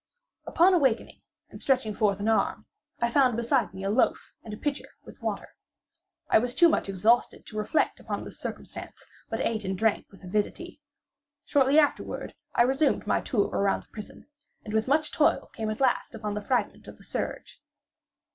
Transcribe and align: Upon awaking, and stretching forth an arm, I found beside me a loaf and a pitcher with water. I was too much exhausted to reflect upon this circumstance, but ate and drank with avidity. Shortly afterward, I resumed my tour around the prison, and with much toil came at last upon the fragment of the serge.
Upon 0.47 0.73
awaking, 0.73 1.21
and 1.51 1.61
stretching 1.61 1.93
forth 1.93 2.19
an 2.19 2.27
arm, 2.27 2.65
I 2.99 3.07
found 3.11 3.37
beside 3.37 3.71
me 3.71 3.83
a 3.83 3.91
loaf 3.91 4.33
and 4.41 4.51
a 4.51 4.57
pitcher 4.57 4.87
with 5.03 5.21
water. 5.21 5.49
I 6.27 6.39
was 6.39 6.55
too 6.55 6.69
much 6.69 6.89
exhausted 6.89 7.45
to 7.45 7.55
reflect 7.57 7.99
upon 7.99 8.23
this 8.23 8.39
circumstance, 8.39 9.05
but 9.29 9.41
ate 9.41 9.63
and 9.63 9.77
drank 9.77 10.07
with 10.09 10.23
avidity. 10.23 10.81
Shortly 11.45 11.77
afterward, 11.77 12.33
I 12.55 12.63
resumed 12.63 13.05
my 13.05 13.21
tour 13.21 13.49
around 13.49 13.83
the 13.83 13.89
prison, 13.89 14.25
and 14.65 14.73
with 14.73 14.87
much 14.87 15.11
toil 15.11 15.51
came 15.53 15.69
at 15.69 15.79
last 15.79 16.15
upon 16.15 16.33
the 16.33 16.41
fragment 16.41 16.87
of 16.87 16.97
the 16.97 17.03
serge. 17.03 17.61